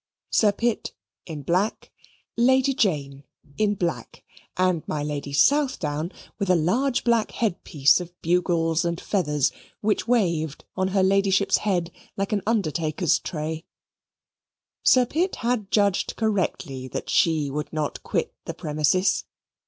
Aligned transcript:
Sir 0.31 0.51
Pitt 0.51 0.93
in 1.27 1.43
black, 1.43 1.91
Lady 2.35 2.73
Jane 2.73 3.23
in 3.59 3.75
black, 3.75 4.23
and 4.57 4.81
my 4.87 5.03
Lady 5.03 5.31
Southdown 5.31 6.11
with 6.39 6.49
a 6.49 6.55
large 6.55 7.03
black 7.03 7.29
head 7.33 7.63
piece 7.63 7.99
of 8.01 8.19
bugles 8.23 8.83
and 8.83 8.99
feathers, 8.99 9.51
which 9.79 10.07
waved 10.07 10.65
on 10.75 10.87
her 10.87 11.03
Ladyship's 11.03 11.57
head 11.57 11.91
like 12.17 12.33
an 12.33 12.41
undertaker's 12.47 13.19
tray. 13.19 13.63
Sir 14.81 15.05
Pitt 15.05 15.35
had 15.35 15.69
judged 15.69 16.15
correctly, 16.15 16.87
that 16.87 17.07
she 17.07 17.51
would 17.51 17.71
not 17.71 18.01
quit 18.01 18.33
the 18.45 18.55
premises. 18.55 19.25